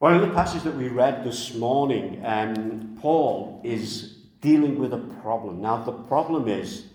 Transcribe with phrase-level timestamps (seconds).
[0.00, 5.04] Well, in the passage that we read this morning, um, Paul is dealing with a
[5.20, 5.60] problem.
[5.60, 6.86] Now, the problem is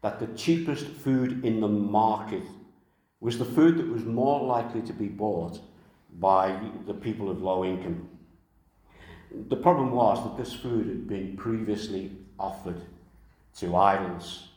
[0.00, 2.42] that the cheapest food in the market
[3.20, 5.60] was the food that was more likely to be bought
[6.18, 8.08] by the people of low income.
[9.30, 12.80] The problem was that this food had been previously offered
[13.58, 14.48] to idols.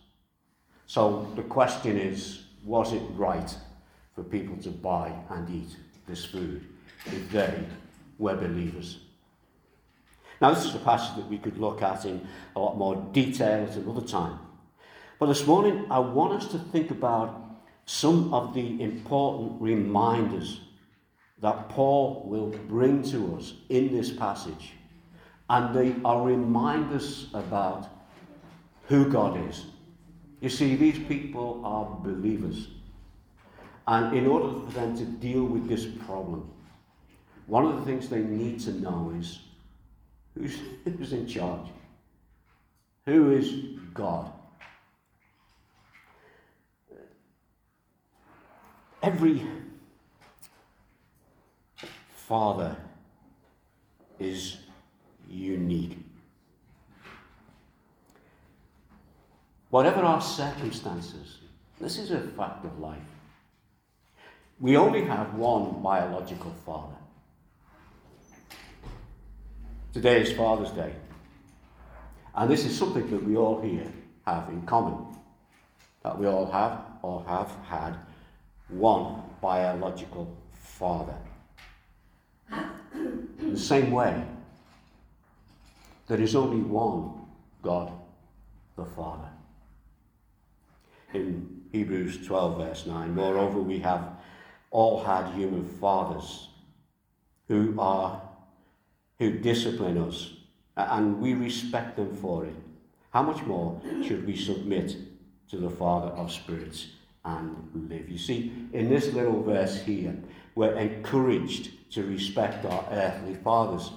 [0.85, 3.53] So the question is was it right
[4.15, 5.75] for people to buy and eat
[6.07, 6.65] this food
[7.07, 7.65] if they
[8.17, 8.99] were believers?
[10.39, 13.67] Now, this is a passage that we could look at in a lot more detail
[13.67, 14.39] at another time.
[15.19, 17.41] But this morning, I want us to think about
[17.85, 20.61] some of the important reminders
[21.41, 24.73] that Paul will bring to us in this passage.
[25.49, 27.87] And they are reminders about
[28.87, 29.65] who God is.
[30.41, 32.67] You see, these people are believers.
[33.87, 36.51] And in order for them to deal with this problem,
[37.47, 39.39] one of the things they need to know is
[40.37, 41.67] who's, who's in charge?
[43.05, 43.53] Who is
[43.93, 44.31] God?
[49.01, 49.41] Every
[52.27, 52.75] father
[54.19, 54.57] is
[55.29, 55.97] unique.
[59.69, 61.37] Whatever our circumstances,
[61.79, 62.97] this is a fact of life.
[64.59, 66.96] We only have one biological father.
[69.97, 70.93] Today is Father's Day.
[72.35, 73.91] And this is something that we all here
[74.27, 75.07] have in common.
[76.03, 77.97] That we all have or have had
[78.67, 81.15] one biological father.
[82.51, 84.23] In the same way,
[86.05, 87.25] there is only one
[87.63, 87.91] God
[88.75, 89.29] the Father.
[91.15, 94.11] In Hebrews 12, verse 9, moreover, we have
[94.69, 96.49] all had human fathers
[97.47, 98.21] who are
[99.19, 100.33] who discipline us
[100.75, 102.55] and we respect them for it.
[103.11, 104.95] How much more should we submit
[105.49, 106.87] to the Father of spirits
[107.25, 108.09] and live?
[108.09, 110.15] You see, in this little verse here,
[110.55, 113.91] we're encouraged to respect our earthly fathers.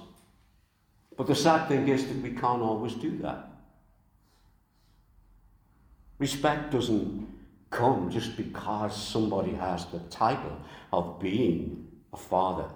[1.17, 3.47] But the sad thing is that we can't always do that.
[6.17, 7.27] Respect doesn't
[7.69, 10.57] come just because somebody has the title
[10.93, 12.69] of being a father.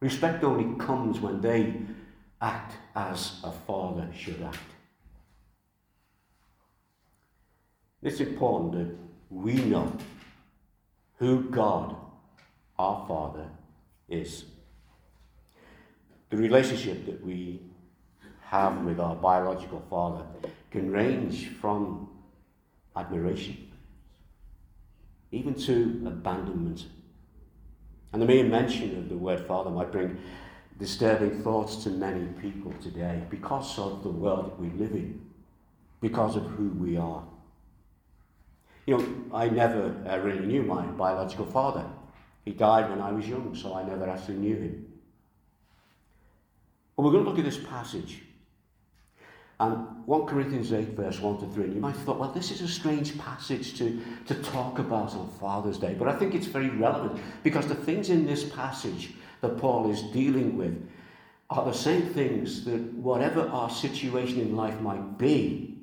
[0.00, 1.74] Respect only comes when they
[2.40, 4.58] act as a father should act.
[8.02, 8.96] It's important that
[9.30, 9.96] we know
[11.18, 11.96] who God,
[12.78, 13.48] our Father,
[14.08, 14.44] is.
[16.30, 17.60] The relationship that we
[18.42, 20.24] have with our biological father
[20.70, 22.08] can range from
[22.94, 23.66] admiration
[25.32, 26.86] even to abandonment.
[28.16, 30.16] And the mere mention of the word father might bring
[30.78, 35.20] disturbing thoughts to many people today because of the world that we live in,
[36.00, 37.22] because of who we are.
[38.86, 41.84] You know, I never uh, really knew my biological father.
[42.46, 44.86] He died when I was young, so I never actually knew him.
[46.96, 48.22] But we're going to look at this passage.
[49.58, 51.64] And 1 Corinthians 8, verse 1 to 3.
[51.64, 55.14] And you might have thought, well, this is a strange passage to, to talk about
[55.14, 55.94] on Father's Day.
[55.98, 60.02] But I think it's very relevant because the things in this passage that Paul is
[60.12, 60.86] dealing with
[61.48, 65.78] are the same things that, whatever our situation in life might be,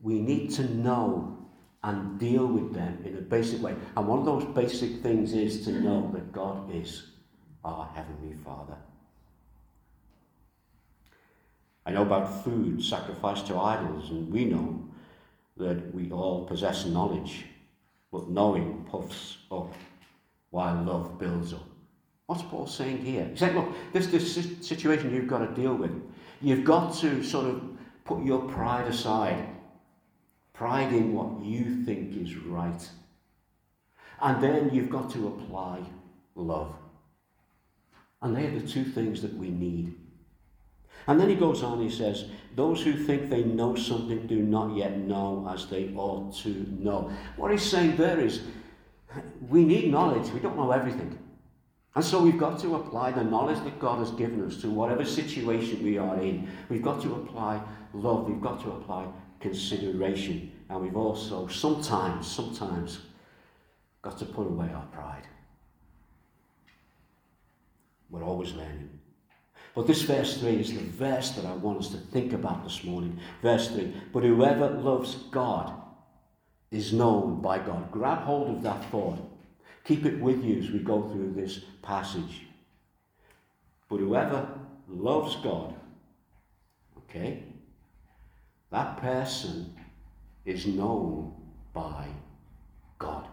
[0.00, 1.38] we need to know
[1.84, 3.74] and deal with them in a basic way.
[3.96, 7.10] And one of those basic things is to know that God is
[7.64, 8.76] our Heavenly Father.
[11.84, 14.88] I know about food sacrificed to idols, and we know
[15.56, 17.44] that we all possess knowledge,
[18.12, 19.72] but knowing puffs up
[20.50, 21.66] while love builds up.
[22.26, 23.26] What's Paul saying here?
[23.26, 25.90] He's saying, look, this, this situation you've got to deal with.
[26.40, 27.62] You've got to sort of
[28.04, 29.48] put your pride aside,
[30.52, 32.88] pride in what you think is right.
[34.20, 35.80] And then you've got to apply
[36.36, 36.74] love.
[38.22, 39.94] And they are the two things that we need
[41.06, 44.76] and then he goes on, he says, Those who think they know something do not
[44.76, 47.10] yet know as they ought to know.
[47.36, 48.42] What he's saying there is,
[49.48, 51.18] we need knowledge, we don't know everything.
[51.94, 55.04] And so we've got to apply the knowledge that God has given us to whatever
[55.04, 56.48] situation we are in.
[56.70, 57.60] We've got to apply
[57.92, 59.08] love, we've got to apply
[59.40, 63.00] consideration, and we've also sometimes, sometimes
[64.00, 65.26] got to put away our pride.
[68.08, 69.01] We're always learning.
[69.74, 72.84] But this verse 3 is the verse that I want us to think about this
[72.84, 73.18] morning.
[73.40, 75.72] Verse 3 But whoever loves God
[76.70, 77.90] is known by God.
[77.90, 79.18] Grab hold of that thought.
[79.84, 82.46] Keep it with you as we go through this passage.
[83.88, 84.48] But whoever
[84.88, 85.74] loves God,
[86.98, 87.42] okay,
[88.70, 89.74] that person
[90.44, 91.34] is known
[91.74, 92.06] by
[92.98, 93.26] God.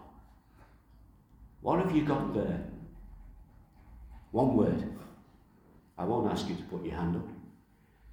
[1.60, 2.64] What have you got there?
[4.32, 4.84] One word.
[6.00, 7.28] I won't ask you to put your hand up.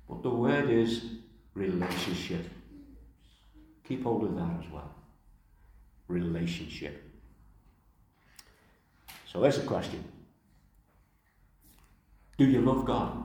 [0.10, 1.06] But the word is
[1.54, 2.46] relationship.
[3.88, 4.94] Keep hold of that as well.
[6.10, 7.02] Relationship.
[9.32, 10.04] So there's a question
[12.38, 13.24] Do you love God?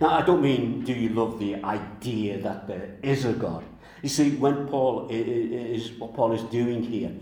[0.00, 3.62] Now, I don't mean do you love the idea that there is a God.
[4.02, 7.12] You see, when Paul is what Paul is doing here,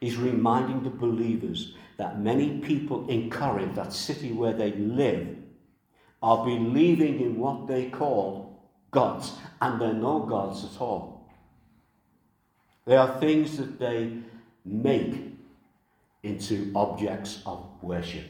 [0.00, 5.36] is reminding the believers that many people in Corinth, that city where they live,
[6.22, 11.28] are believing in what they call gods, and they're no gods at all.
[12.86, 14.16] They are things that they
[14.64, 15.36] make
[16.22, 18.24] into objects of worship.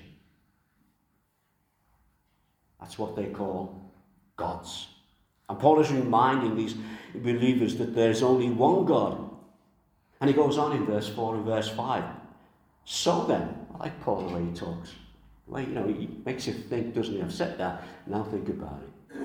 [2.81, 3.93] That's what they call
[4.37, 4.89] gods.
[5.49, 6.75] And Paul is reminding these
[7.15, 9.31] believers that there's only one God.
[10.21, 12.05] And he goes on in verse 4 and verse 5.
[12.85, 14.93] So then, I like Paul the way he talks.
[15.47, 17.23] Well, you know, he makes you think, doesn't he?
[17.23, 19.19] I've said that, now think about it.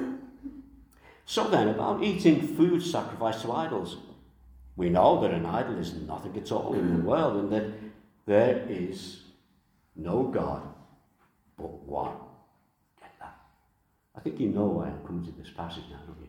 [1.26, 3.98] So then, about eating food sacrificed to idols.
[4.76, 7.72] We know that an idol is nothing at all in the world and that
[8.26, 9.22] there is
[9.96, 10.62] no God
[11.58, 12.16] but one.
[13.00, 13.36] Get that?
[14.16, 16.28] I think you know why I'm coming to this passage now, don't you?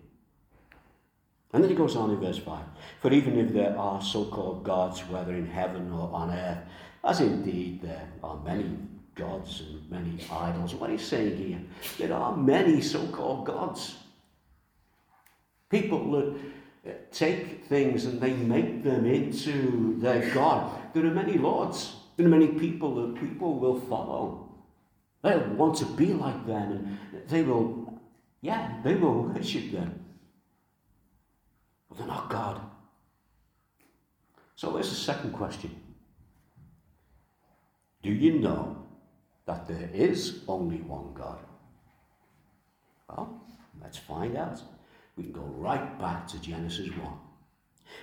[1.53, 2.65] And then he goes on in verse 5
[3.01, 6.59] For even if there are so called gods, whether in heaven or on earth,
[7.05, 8.79] as indeed there are many
[9.15, 11.61] gods and many idols, what he's saying here,
[11.99, 13.97] there are many so called gods.
[15.69, 16.37] People that
[16.87, 20.71] uh, take things and they make them into their God.
[20.93, 21.95] There are many lords.
[22.17, 24.49] There are many people that people will follow.
[25.23, 28.01] They'll want to be like them and they will,
[28.41, 30.05] yeah, they will worship them.
[31.89, 32.61] But they're not God.
[34.57, 35.84] So there's the second question.
[38.05, 38.77] Do you know
[39.47, 41.39] that there is only one God?
[43.09, 43.41] Well,
[43.83, 44.61] let's find out.
[45.17, 47.13] We can go right back to Genesis 1.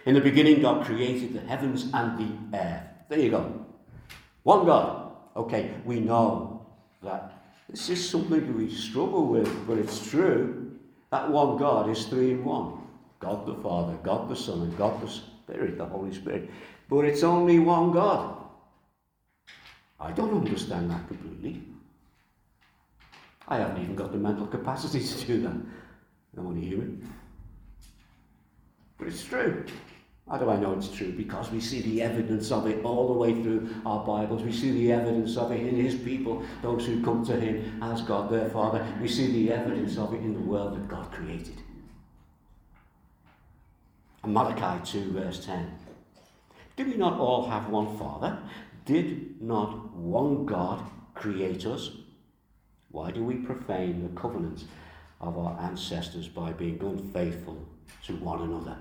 [0.07, 2.83] In the beginning, God created the heavens and the earth.
[3.09, 3.63] There you go.
[4.41, 5.11] One God.
[5.35, 6.65] Okay, we know
[7.03, 7.33] that
[7.69, 10.71] this is something we struggle with, but it's true.
[11.11, 12.79] That one God is three in one
[13.19, 16.49] God the Father, God the Son, and God the Spirit, the Holy Spirit.
[16.89, 18.40] But it's only one God.
[20.01, 21.61] I don't understand that completely.
[23.47, 25.55] I haven't even got the mental capacity to do that.
[26.37, 27.13] I'm only human.
[28.97, 29.65] But it's true.
[30.29, 31.11] How do I know it's true?
[31.11, 34.43] Because we see the evidence of it all the way through our Bibles.
[34.43, 38.01] We see the evidence of it in His people, those who come to Him as
[38.01, 38.85] God their Father.
[39.01, 41.57] We see the evidence of it in the world that God created.
[44.23, 45.77] And Malachi 2, verse 10.
[46.77, 48.39] Do we not all have one Father?
[48.85, 50.83] Did not one God
[51.13, 51.91] create us?
[52.89, 54.65] Why do we profane the covenant
[55.19, 57.65] of our ancestors by being unfaithful
[58.05, 58.77] to one another?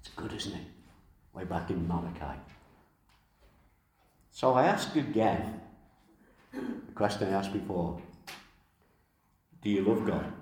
[0.00, 0.66] It's good, isn't it?
[1.34, 2.38] Way back in Malachi.
[4.30, 5.60] So I ask again
[6.52, 8.00] the question I asked before
[9.62, 10.32] Do you love God?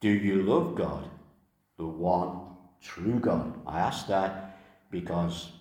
[0.00, 1.08] Do you love God,
[1.78, 2.40] the one
[2.82, 3.54] true God?
[3.66, 4.58] I ask that
[4.90, 5.52] because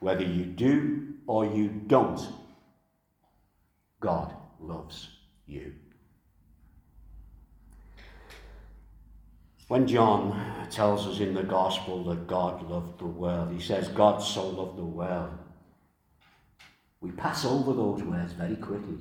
[0.00, 2.20] whether you do or you don't,
[4.00, 5.08] God loves
[5.46, 5.74] you.
[9.68, 14.18] When John tells us in the gospel that God loved the world, he says, God
[14.18, 15.30] so loved the world.
[17.00, 18.98] We pass over those words very quickly.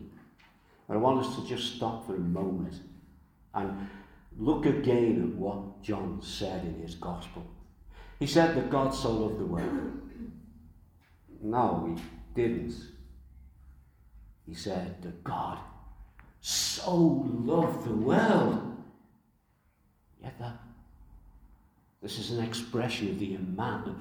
[0.88, 2.76] But I want us to just stop for a moment
[3.56, 3.90] and
[4.38, 7.46] look again at what John said in his gospel.
[8.20, 10.09] He said that God so loved the world.
[11.42, 12.76] No, he didn't.
[14.46, 15.60] He said that God
[16.42, 18.70] so loved the world
[20.22, 20.60] Get that?
[22.02, 23.96] This is an expression of the amount of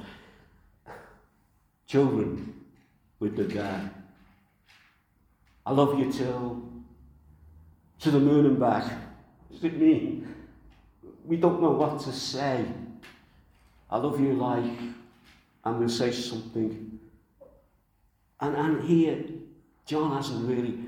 [1.87, 2.64] children
[3.18, 3.90] with the dad.
[5.64, 6.62] I love you till
[8.00, 8.85] to the moon and back.
[9.50, 10.35] Does it mean?
[11.25, 12.64] We don't know what to say.
[13.90, 14.78] I love you like
[15.64, 16.88] I'm going to say something.
[18.40, 19.25] And, and here,
[19.87, 20.78] John hasn't really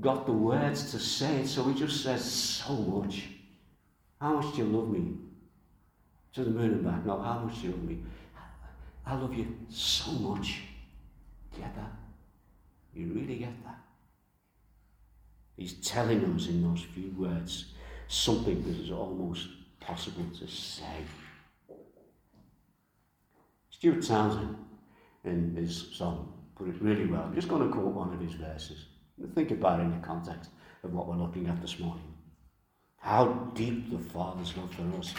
[0.00, 3.28] got the words to say it, so he just says so much.
[4.20, 5.14] How much do you love me?
[6.34, 7.04] To the moon and back.
[7.04, 7.98] No, how much do you love me?
[9.06, 10.60] I love you so much.
[11.58, 11.92] Get that?
[12.94, 13.78] You really get that?
[15.56, 17.72] He's telling us in those few words
[18.08, 19.48] something that is almost
[19.80, 21.04] possible to say.
[23.70, 24.56] Stuart Townsend,
[25.24, 27.22] in his song, put it really well.
[27.22, 28.84] I'm just going to quote one of his verses.
[29.34, 30.50] Think about it in the context
[30.84, 32.14] of what we're looking at this morning.
[32.98, 35.14] How deep the Father's love for us.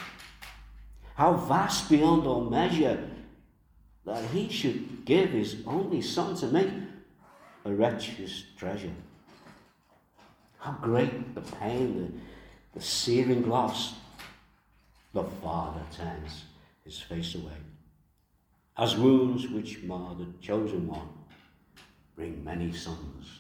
[1.16, 3.10] How vast beyond all measure
[4.06, 6.70] that he should give his only Son to make
[7.66, 8.94] a wretch his treasure.
[10.60, 11.98] How great the pain,
[12.74, 13.96] the, the searing loss.
[15.14, 16.46] The Father turns
[16.86, 17.58] his face away.
[18.78, 21.10] As wounds which mar the chosen one
[22.22, 23.40] bring many sons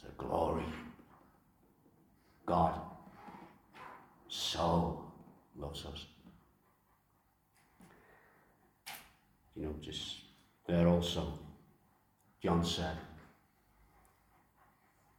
[0.00, 0.64] to glory.
[2.44, 2.80] God
[4.26, 5.04] so
[5.56, 6.06] loves us.
[9.54, 10.16] You know, just
[10.66, 11.38] there also,
[12.42, 12.96] John said,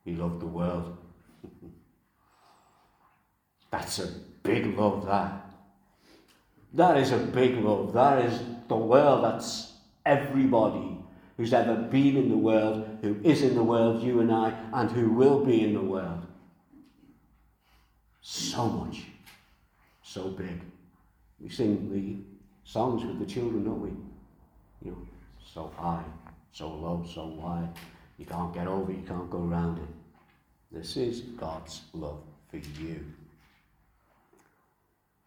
[0.04, 0.98] He loved the world.
[3.72, 4.08] That's a
[4.44, 5.54] big love, that.
[6.74, 7.94] That is a big love.
[7.94, 9.24] That is the world.
[9.24, 9.72] That's
[10.06, 10.97] everybody
[11.38, 14.90] who's ever been in the world, who is in the world, you and I, and
[14.90, 16.26] who will be in the world.
[18.22, 19.04] So much.
[20.02, 20.62] So big.
[21.40, 22.18] We sing the
[22.70, 23.92] songs with the children, don't we?
[24.84, 25.08] You know,
[25.54, 26.04] so high,
[26.52, 27.70] so low, so wide.
[28.18, 29.90] You can't get over, you can't go around it.
[30.72, 33.06] This is God's love for you.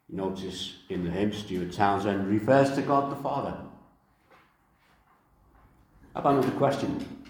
[0.08, 3.56] You notice in the hymn, Stuart Townsend refers to God the Father.
[6.14, 7.28] About another question?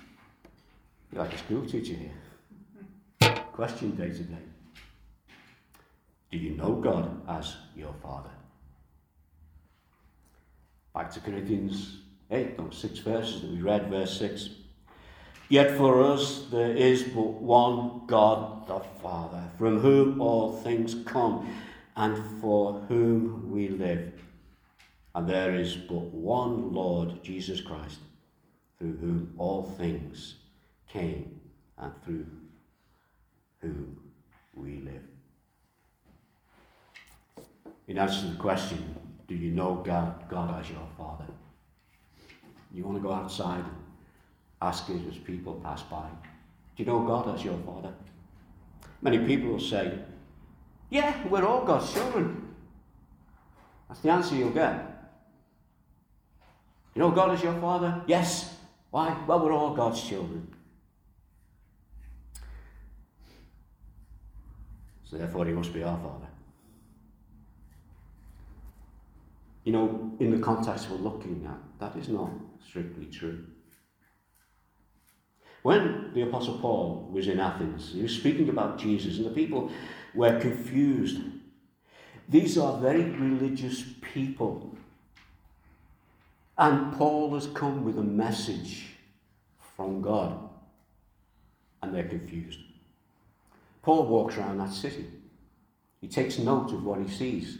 [1.12, 3.34] You're like a school teacher here.
[3.52, 4.44] Question day to day.
[6.30, 8.30] Do you know God as your Father?
[10.94, 11.99] Back to Corinthians
[12.30, 14.50] 8, those six verses that we read, verse 6.
[15.50, 21.52] Yet for us there is but one God the Father, from whom all things come,
[21.96, 24.12] and for whom we live.
[25.14, 27.99] And there is but one Lord Jesus Christ,
[28.80, 30.37] through whom all things
[30.88, 31.38] came,
[31.76, 32.26] and through
[33.60, 34.00] whom
[34.54, 35.02] we live.
[37.87, 38.96] In answer to the question,
[39.28, 41.26] do you know God, God as your Father?
[42.72, 43.76] You want to go outside and
[44.62, 46.08] ask it as people pass by.
[46.76, 47.92] Do you know God as your Father?
[49.02, 49.99] Many people will say,
[50.88, 52.54] Yeah, we're all God's children.
[53.88, 54.87] That's the answer you'll get.
[56.94, 58.02] You know God as your Father?
[58.06, 58.56] Yes.
[58.90, 59.16] Why?
[59.26, 60.52] Well, we're all God's children.
[65.04, 66.26] So therefore, He must be our Father.
[69.64, 72.30] You know, in the context we're looking at, that is not
[72.66, 73.44] strictly true.
[75.62, 79.70] When the Apostle Paul was in Athens, he was speaking about Jesus, and the people
[80.14, 81.20] were confused.
[82.28, 84.75] These are very religious people.
[86.61, 88.88] And Paul has come with a message
[89.76, 90.38] from God,
[91.83, 92.61] and they're confused.
[93.81, 95.07] Paul walks around that city.
[96.02, 97.57] He takes note of what he sees.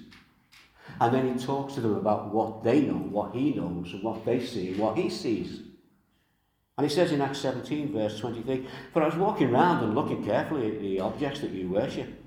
[1.01, 4.27] And then he talks to them about what they know, what he knows, and what
[4.27, 5.61] they see, what he sees.
[6.77, 10.23] And he says in Acts 17, verse 23, For I was walking around and looking
[10.23, 12.23] carefully at the objects that you worship.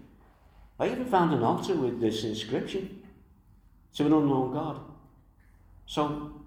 [0.80, 3.04] I even found an altar with this inscription
[3.94, 4.80] to an unknown God.
[5.86, 6.43] So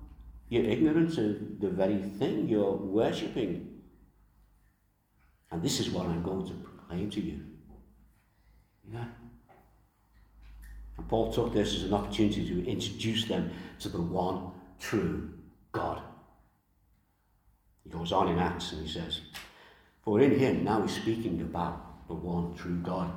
[0.49, 3.81] you're ignorant of the very thing you're worshipping.
[5.51, 7.41] And this is what I'm going to proclaim to you.
[8.93, 9.05] Yeah.
[10.97, 13.51] And Paul took this as an opportunity to introduce them
[13.81, 15.31] to the one true
[15.73, 16.03] God.
[17.85, 19.21] He goes on in Acts and he says,
[20.05, 23.11] For in him, now he's speaking about the one true God.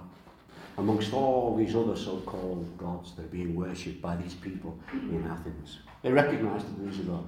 [0.78, 5.28] Amongst all these other so called gods that are being worshipped by these people in
[5.28, 7.26] Athens, they recognize that there is a God.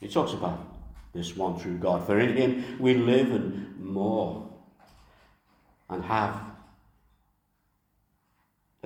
[0.00, 0.74] He talks about
[1.12, 2.06] this one true God.
[2.06, 4.48] For in him we live and more
[5.88, 6.56] and have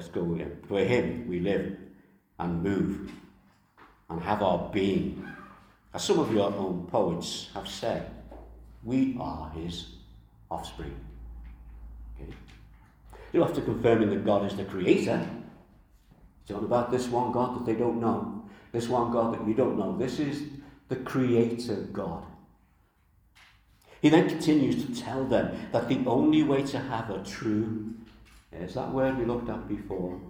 [0.01, 0.63] Let's go with him.
[0.67, 1.77] For him we live
[2.39, 3.13] and move
[4.09, 5.29] and have our being.
[5.93, 8.11] As some of your own poets have said,
[8.83, 9.89] we are his
[10.51, 10.97] offspring.
[12.17, 12.33] Okay?
[13.33, 15.29] You don't have to confirm in that God is the creator.
[16.51, 18.45] About this one God that they don't know.
[18.73, 19.97] This one God that you don't know.
[19.97, 20.45] This is
[20.89, 22.25] the creator God.
[24.01, 27.95] He then continues to tell them that the only way to have a true
[28.51, 30.21] there's that word we looked at before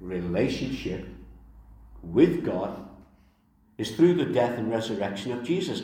[0.00, 1.06] relationship
[2.02, 2.88] with God
[3.76, 5.82] is through the death and resurrection of Jesus.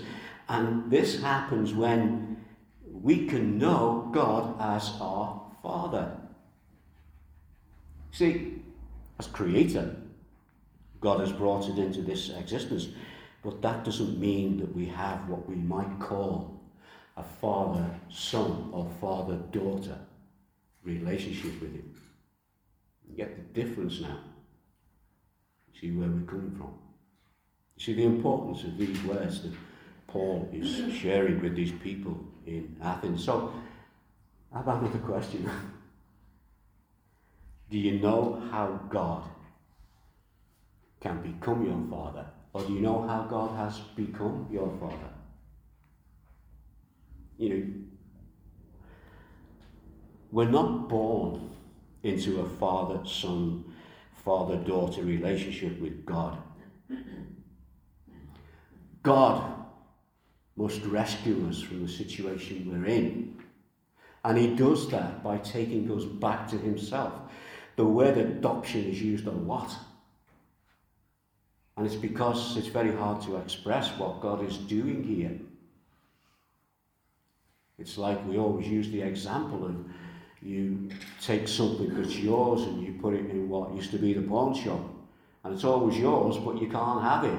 [0.49, 2.45] And this happens when
[2.91, 6.17] we can know God as our Father.
[8.13, 8.63] See,
[9.19, 9.97] as Creator,
[11.01, 12.89] God has brought it into this existence.
[13.43, 16.61] But that doesn't mean that we have what we might call
[17.17, 19.99] a father son or father daughter
[20.83, 21.95] relationship with Him.
[23.07, 24.19] You get the difference now.
[25.79, 26.75] See where we're coming from.
[27.77, 29.53] See the importance of these words that
[30.07, 33.25] Paul is sharing with these people in Athens.
[33.25, 33.53] So,
[34.53, 35.51] I have another question.
[37.71, 39.25] Do you know how God
[41.01, 42.27] can become your father?
[42.53, 45.11] Or do you know how God has become your father?
[47.37, 47.67] You know,
[50.31, 51.51] we're not born
[52.03, 53.65] into a father son,
[54.25, 56.39] father daughter relationship with God.
[59.03, 59.65] God
[60.57, 63.43] must rescue us from the situation we're in.
[64.25, 67.13] And he does that by taking us back to himself.
[67.77, 69.75] The word adoption is used a lot.
[71.77, 75.39] And it's because it's very hard to express what God is doing here.
[77.79, 79.75] It's like we always use the example of
[80.41, 80.91] you
[81.21, 84.55] take something that's yours and you put it in what used to be the pawn
[84.55, 84.81] shop.
[85.43, 87.39] And it's always yours, but you can't have it.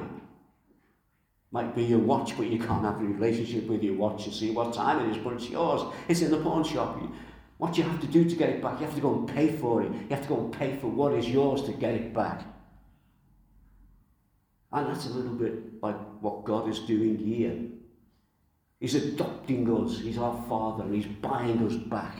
[1.51, 4.25] Might be your watch, but you can't have a relationship with your watch.
[4.25, 5.81] to see what time it is, but it's yours.
[6.09, 6.99] It's in the pawn shop.
[7.57, 9.55] What you have to do to get it back, you have to go and pay
[9.55, 9.91] for it.
[9.91, 12.45] You have to go and pay for what is yours to get it back.
[14.71, 17.57] And that's a little bit like what God is doing here.
[18.79, 22.19] He's adopting us, He's our Father, and He's buying us back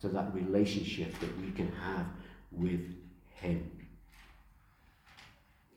[0.00, 2.06] to that relationship that we can have
[2.50, 2.80] with
[3.34, 3.70] Him.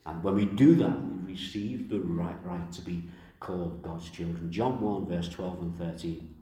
[0.06, 3.04] And when we do that, we receive the right, right to be
[3.40, 4.52] called God's children.
[4.52, 6.33] John 1, verse 12 and 13.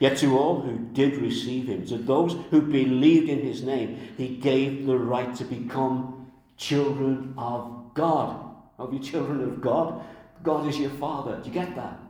[0.00, 4.36] Yet to all who did receive him, to those who believed in his name, he
[4.36, 8.46] gave the right to become children of God.
[8.78, 10.02] Are you children of God?
[10.42, 11.36] God is your Father.
[11.36, 12.00] Do you get that?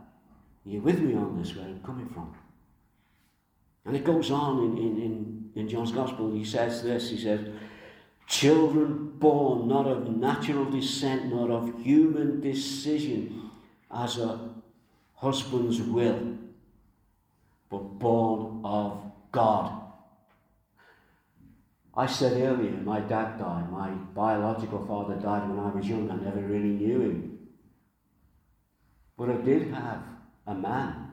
[0.66, 2.32] Are you with me on this, where I'm coming from?
[3.84, 6.32] And it goes on in, in, in, in John's Gospel.
[6.32, 7.40] He says this He says,
[8.28, 13.50] Children born not of natural descent, nor of human decision,
[13.92, 14.50] as a
[15.14, 16.38] husband's will,
[17.70, 19.80] but born of God.
[21.94, 23.70] I said earlier, my dad died.
[23.70, 26.10] My biological father died when I was young.
[26.10, 27.48] I never really knew him.
[29.16, 30.02] But I did have
[30.46, 31.10] a man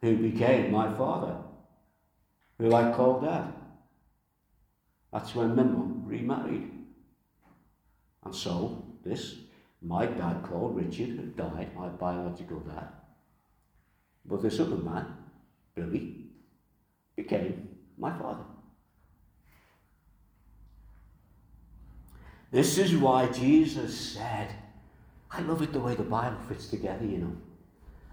[0.00, 1.36] who became my father,
[2.58, 3.52] who I called dad.
[5.12, 6.70] That's when my mum remarried.
[8.24, 9.36] And so, this,
[9.82, 12.88] my dad called Richard, had died, my biological dad.
[14.24, 15.15] But this other man,
[15.76, 16.24] Billy,
[17.16, 18.44] became my father.
[22.50, 24.48] This is why Jesus said,
[25.30, 27.36] I love it the way the Bible fits together, you know.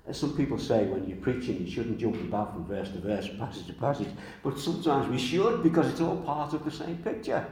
[0.06, 3.30] As some people say when you're preaching, you shouldn't jump about from verse to verse,
[3.40, 4.10] passage to passage,
[4.44, 7.48] but sometimes we should because it's all part of the same picture.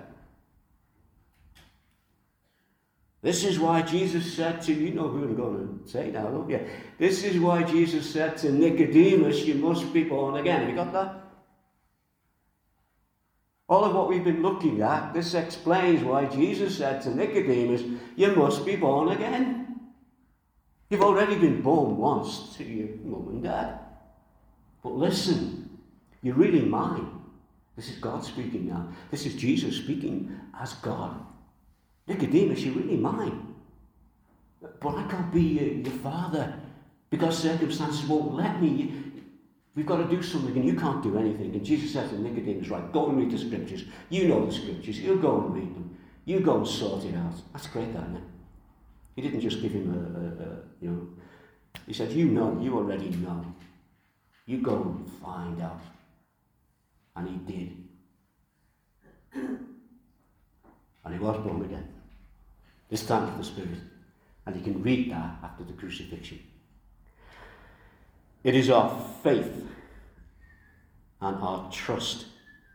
[3.22, 6.50] This is why Jesus said to, you know who I'm going to say now, don't
[6.50, 6.66] you?
[6.98, 10.62] This is why Jesus said to Nicodemus, you must be born again.
[10.62, 11.22] Have you got that?
[13.70, 17.84] All of what we've been looking at, this explains why Jesus said to Nicodemus,
[18.16, 19.80] you must be born again.
[20.90, 23.80] You've already been born once to your mum and dad.
[24.84, 25.70] But listen,
[26.24, 27.22] you're really mine.
[27.78, 28.90] This is God speaking now.
[29.10, 31.16] This is Jesus speaking as God.
[32.12, 33.56] Nicodemus, you're really mine.
[34.80, 35.42] But I can't be
[35.84, 36.54] your, father
[37.10, 38.94] because circumstances won't let me.
[39.76, 41.54] We've got to do something and you can't do anything.
[41.54, 43.86] And Jesus said to Nicodemus, right, go and read the scriptures.
[44.10, 45.00] You know the scriptures.
[45.00, 45.98] You go and read them.
[46.26, 47.34] You go and sort it out.
[47.54, 48.24] That's great, that, isn't it?
[49.16, 51.08] He didn't just give him a, a, a, you know,
[51.88, 53.46] he said, You know, you already know.
[54.46, 55.82] You go and find out.
[57.16, 57.78] And he did.
[61.04, 61.91] And he was born again.
[62.92, 63.80] This time of the Spirit.
[64.46, 66.40] And you can read that after the crucifixion.
[68.44, 68.90] It is our
[69.24, 69.66] faith
[71.22, 72.26] and our trust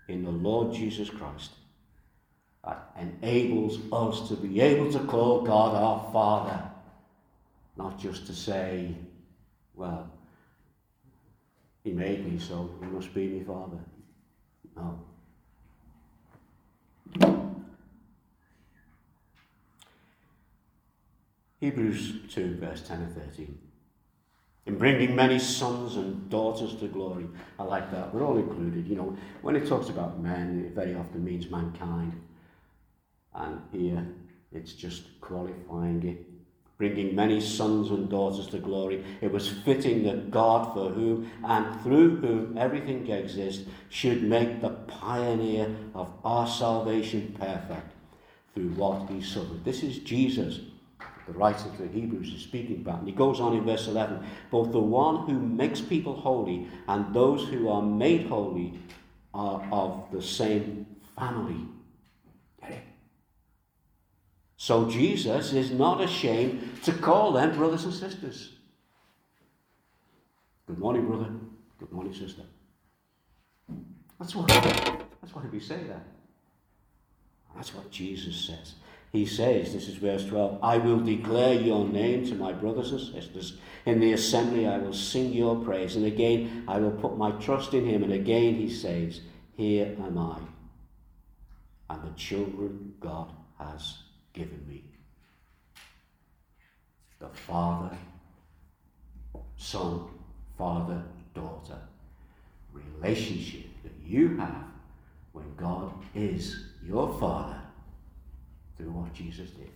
[0.09, 1.51] in the Lord Jesus Christ
[2.65, 6.63] that enables us to be able to call God our Father,
[7.77, 8.95] not just to say,
[9.75, 10.11] well,
[11.85, 13.79] He made me, so He must be my Father.
[17.21, 17.46] No.
[21.61, 23.59] Hebrews 2, verse 10 and 13.
[24.67, 27.27] In bringing many sons and daughters to glory.
[27.59, 28.13] I like that.
[28.13, 28.87] We're all included.
[28.89, 32.21] You know, when it talks about men, it very often means mankind.
[33.35, 34.07] And here,
[34.53, 36.27] it's just qualifying it
[36.79, 39.03] bringing many sons and daughters to glory.
[39.21, 44.71] It was fitting that God, for whom and through whom everything exists, should make the
[44.71, 47.93] pioneer of our salvation perfect
[48.55, 49.65] through what he suffered.
[49.65, 50.61] This is Jesus,
[51.27, 53.01] the writer to the Hebrews is speaking about.
[53.01, 57.15] And he goes on in verse 11 both the one who makes people holy and
[57.15, 58.79] those who are made holy
[59.35, 60.87] are of the same
[61.19, 61.67] family.
[64.57, 68.55] So Jesus is not ashamed to call them brothers and sisters.
[70.67, 71.31] Good morning, brother.
[71.79, 72.43] Good morning, sister.
[74.19, 76.05] That's why, that's why we say that.
[77.55, 78.75] That's what Jesus says.
[79.17, 83.01] He says, this is verse 12, I will declare your name to my brothers and
[83.01, 83.57] sisters.
[83.87, 85.97] In the assembly I will sing your praise.
[85.97, 88.03] And again I will put my trust in him.
[88.03, 89.23] And again he says,
[89.57, 90.39] Here am I.
[91.89, 94.03] And the children God has
[94.35, 94.85] given me.
[97.19, 97.97] The Father,
[99.57, 100.11] Son,
[100.59, 101.03] Father,
[101.35, 101.79] daughter
[102.71, 104.67] relationship that you have
[105.33, 107.56] when God is your Father
[108.77, 109.71] through what Jesus did.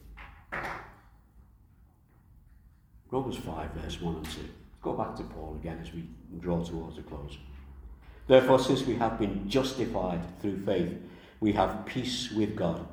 [3.11, 4.41] Romans 5, verse 1 and 2.
[4.83, 6.05] Go back to Paul again as we
[6.39, 7.37] draw towards a close.
[8.27, 10.97] Therefore, since we have been justified through faith,
[11.41, 12.87] we have peace with God.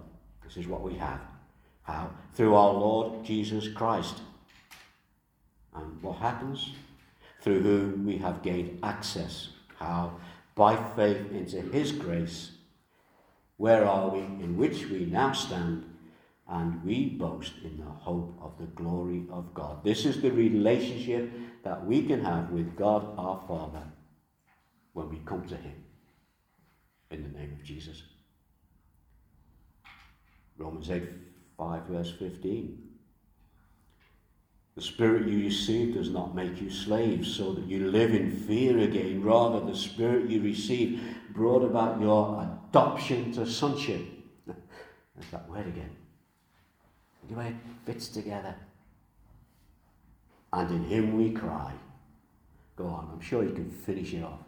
[0.44, 1.22] This is what we have
[1.88, 2.10] how?
[2.34, 4.22] Through our Lord Jesus Christ.
[5.74, 6.74] And what happens?
[7.42, 9.50] Through whom we have gained access.
[9.80, 10.18] How?
[10.54, 12.52] By faith into His grace.
[13.56, 14.20] Where are we?
[14.20, 15.86] In which we now stand,
[16.50, 19.84] and we boast in the hope of the glory of God.
[19.84, 21.32] This is the relationship
[21.64, 23.84] that we can have with God our Father
[24.94, 25.84] when we come to Him
[27.12, 28.02] in the name of Jesus.
[30.58, 31.04] Romans 8
[31.58, 32.84] 5 verse 15.
[34.76, 38.78] The spirit you received does not make you slaves so that you live in fear
[38.78, 39.24] again.
[39.24, 41.02] Rather, the spirit you received
[41.34, 44.02] brought about your adoption to sonship.
[44.46, 45.90] There's that word again.
[47.30, 48.56] The way it fits together.
[50.54, 51.74] And in him we cry.
[52.76, 54.40] Go on, I'm sure you can finish it off.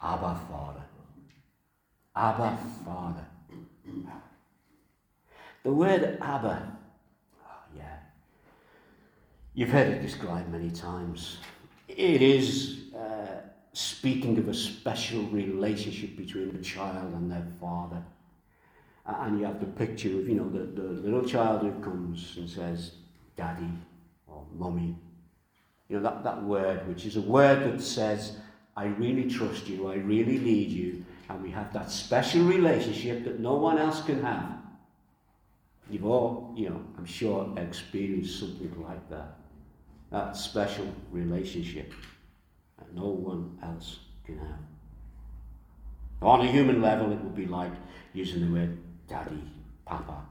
[0.00, 0.82] Abba, Father.
[2.14, 3.26] Abba, Father.
[5.64, 6.76] The word Abba,
[7.42, 7.96] oh, yeah,
[9.54, 11.38] you've heard it described many times.
[11.88, 13.40] It is uh,
[13.72, 18.02] speaking of a special relationship between a child and their father.
[19.06, 22.48] And you have the picture of, you know, the, the little child who comes and
[22.48, 22.92] says,
[23.36, 23.68] Daddy
[24.26, 24.96] or Mummy.
[25.88, 28.38] You know, that, that word, which is a word that says,
[28.76, 33.40] I really trust you, I really need you, and we have that special relationship that
[33.40, 34.58] no one else can have.
[35.90, 39.36] You've all, you know, I'm sure, experienced something like that.
[40.10, 41.92] That special relationship
[42.78, 44.58] that no one else can have.
[46.22, 47.72] On a human level, it would be like
[48.14, 49.42] using the word daddy,
[49.84, 50.24] papa.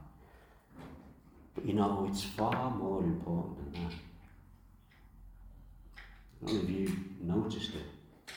[1.54, 3.92] But you know, it's far more important than that.
[6.60, 8.32] Of you noticed it.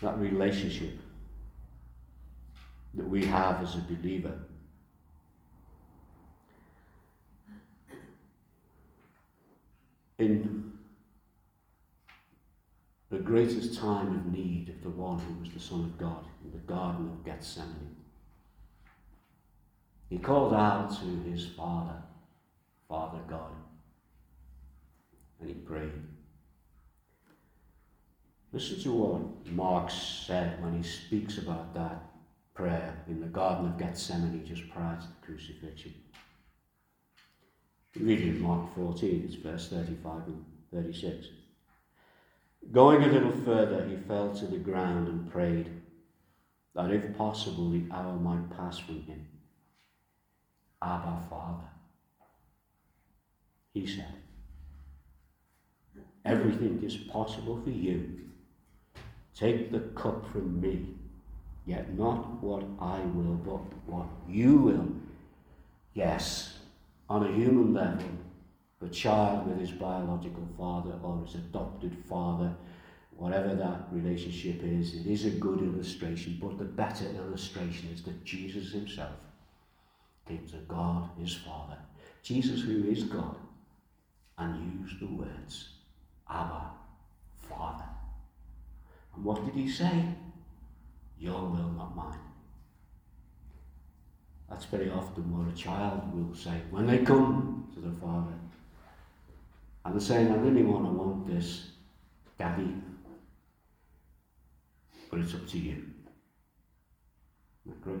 [0.00, 0.98] That relationship
[2.94, 4.38] that we have as a believer
[10.18, 10.72] in
[13.10, 16.52] the greatest time of need of the one who was the Son of God in
[16.52, 17.93] the Garden of Gethsemane.
[20.08, 22.02] He called out to his Father,
[22.88, 23.52] Father God,
[25.40, 25.92] and he prayed.
[28.52, 32.02] Listen to what Mark said when he speaks about that
[32.54, 35.94] prayer in the Garden of Gethsemane just prior to the crucifixion.
[37.98, 41.28] Read in Mark 14, it's verse 35 and 36.
[42.70, 45.70] Going a little further, he fell to the ground and prayed
[46.74, 49.26] that if possible the hour might pass from him.
[50.84, 51.70] Abba, Father.
[53.72, 54.12] He said,
[56.24, 58.20] Everything is possible for you.
[59.34, 60.94] Take the cup from me,
[61.66, 64.88] yet not what I will, but what you will.
[65.94, 66.58] Yes,
[67.08, 68.06] on a human level,
[68.82, 72.54] a child with his biological father or his adopted father,
[73.16, 78.24] whatever that relationship is, it is a good illustration, but the better illustration is that
[78.24, 79.23] Jesus himself
[80.26, 81.76] to God, his Father,
[82.22, 83.36] Jesus, who is God,
[84.38, 85.68] and used the words,
[86.28, 86.70] Abba,
[87.48, 87.84] Father.
[89.14, 90.04] And what did he say?
[91.18, 92.18] Your will, not mine.
[94.48, 98.34] That's very often what a child will say when they come to the Father.
[99.84, 101.70] And they're saying, I really want to want this,
[102.38, 102.74] Daddy,
[105.10, 105.84] but it's up to you.
[107.66, 108.00] Isn't that great?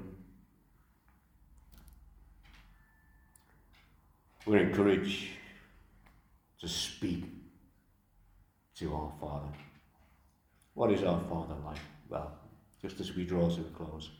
[4.46, 5.28] We're encouraged
[6.60, 7.24] to speak
[8.76, 9.48] to our Father.
[10.74, 11.78] What is our Father like?
[12.08, 12.32] Well,
[12.82, 14.10] just as we draw to a close,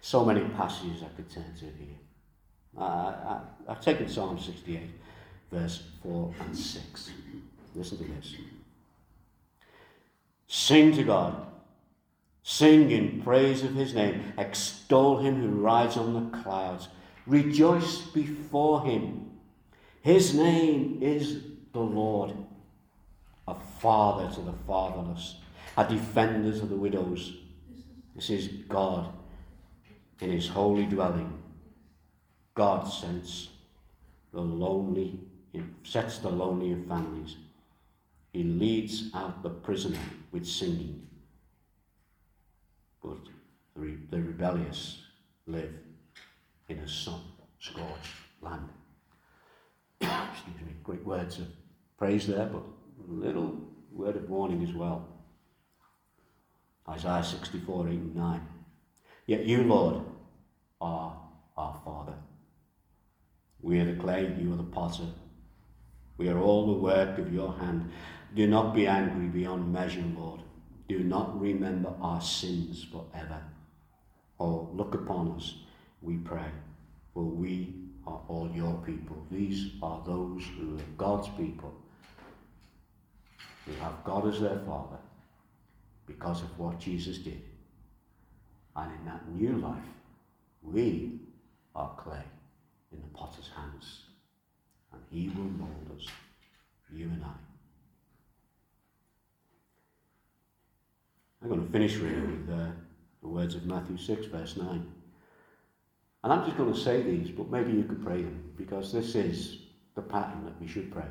[0.00, 1.96] so many passages I could turn to here.
[2.76, 4.80] Uh, I, I've taken Psalm 68,
[5.50, 7.10] verse 4 and 6.
[7.74, 8.34] Listen to this.
[10.46, 11.46] Sing to God.
[12.42, 14.32] Sing in praise of his name.
[14.36, 16.88] Extol him who rides on the clouds.
[17.26, 19.30] Rejoice before him.
[20.02, 22.34] His name is the Lord,
[23.46, 25.36] a father to the fatherless,
[25.76, 27.36] a defender to the widows.
[28.14, 29.12] This is God
[30.20, 31.42] in his holy dwelling.
[32.54, 33.50] God sends
[34.32, 35.20] the lonely,
[35.82, 37.36] sets the lonely in families.
[38.32, 39.98] He leads out the prisoner
[40.32, 41.06] with singing.
[43.02, 43.18] But
[43.76, 45.02] the, the rebellious
[45.46, 45.74] live
[46.68, 47.20] in a sun
[47.58, 48.68] scorched land.
[50.00, 51.46] Excuse me, great words of
[51.98, 53.60] praise there, but a little
[53.92, 55.06] word of warning as well.
[56.88, 58.48] Isaiah 64, 8 and 9.
[59.26, 60.02] Yet you, Lord,
[60.80, 61.16] are
[61.56, 62.14] our Father.
[63.60, 65.06] We are the clay, you are the potter.
[66.16, 67.90] We are all the work of your hand.
[68.34, 70.40] Do not be angry beyond measure, Lord.
[70.88, 73.42] Do not remember our sins forever.
[74.38, 75.56] Oh, look upon us,
[76.00, 76.50] we pray,
[77.12, 77.74] for we
[78.10, 79.16] are all your people.
[79.30, 81.74] These are those who are God's people,
[83.66, 84.98] who have God as their Father
[86.06, 87.42] because of what Jesus did.
[88.76, 89.78] And in that new life,
[90.62, 91.20] we
[91.74, 92.24] are clay
[92.92, 94.04] in the potter's hands,
[94.92, 96.06] and he will mold us,
[96.92, 97.34] you and I.
[101.42, 102.66] I'm going to finish really with uh,
[103.22, 104.86] the words of Matthew 6, verse 9.
[106.22, 109.14] And I'm just going to say these, but maybe you could pray them, because this
[109.14, 109.58] is
[109.94, 111.08] the pattern that we should pray.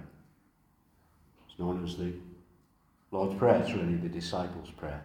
[1.48, 2.14] It's known as the
[3.12, 5.04] Lord's Prayer, it's really the disciples' prayer.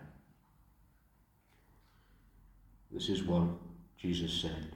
[2.92, 3.48] This is what
[3.98, 4.72] Jesus said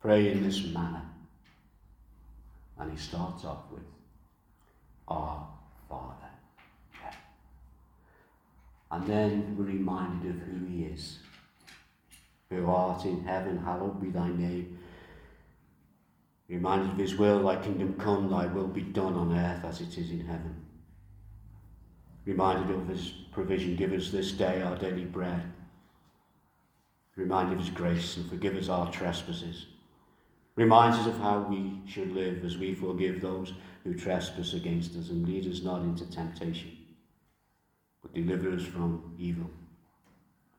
[0.00, 1.02] Pray in this manner.
[2.78, 3.82] And he starts off with,
[5.08, 5.48] Our
[5.88, 6.14] Father.
[8.90, 11.18] And then we're reminded of who he is.
[12.50, 14.78] Who art in heaven, hallowed be thy name.
[16.48, 19.98] Reminded of his will, thy kingdom come, thy will be done on earth as it
[19.98, 20.64] is in heaven.
[22.24, 25.42] Reminded of his provision, give us this day our daily bread.
[27.16, 29.66] Reminded of his grace and forgive us our trespasses.
[30.56, 33.52] Reminds us of how we should live as we forgive those
[33.84, 36.78] who trespass against us and lead us not into temptation
[38.02, 39.50] but deliver us from evil.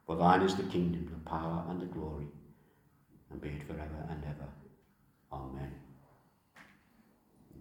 [0.10, 2.26] For thine is the kingdom, the power, and the glory,
[3.30, 4.50] and be it forever and ever.
[5.32, 5.72] Amen.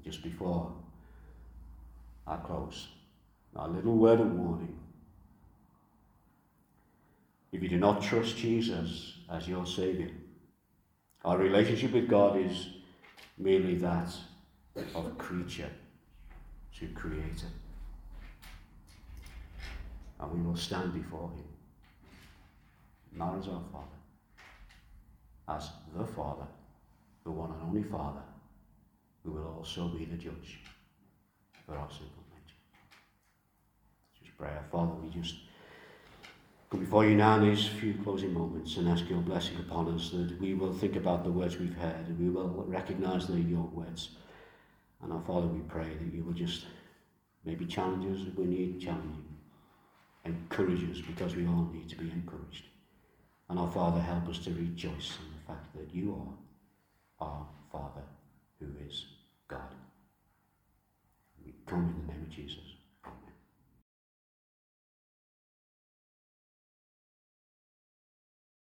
[0.03, 0.73] Just before
[2.27, 2.89] I close,
[3.55, 4.79] a little word of warning.
[7.53, 10.09] If you do not trust Jesus as your Saviour,
[11.27, 12.69] our relationship with God is
[13.37, 14.09] merely that
[14.95, 15.71] of creature
[16.79, 17.53] to creator
[20.19, 21.45] and we will stand before him,
[23.13, 23.99] not as our Father,
[25.49, 26.47] as the Father,
[27.25, 28.23] the one and only Father,
[29.25, 30.61] who will also be the judge
[31.67, 32.57] for our sinful nature.
[34.23, 35.37] Just pray, our Father, we just
[36.71, 40.11] come before you now in these few closing moments and ask your blessing upon us
[40.11, 43.69] that we will think about the words we've heard and we will recognize they're your
[43.73, 44.11] words.
[45.03, 46.67] And our Father, we pray that you will just
[47.45, 49.29] maybe challenge us if we need challenging
[50.29, 52.65] encourage us because we all need to be encouraged.
[53.49, 56.13] And our Father, help us to rejoice in the fact that you
[57.21, 58.05] are our Father
[58.61, 59.07] who is
[59.49, 59.75] God.
[61.45, 62.78] We come in the name of Jesus.